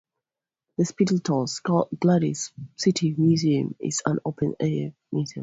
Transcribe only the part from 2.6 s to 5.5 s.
City Museum is an open-air museum.